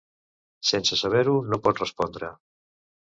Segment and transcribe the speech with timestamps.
[0.69, 2.33] Sense saber-ho, no pot respondre.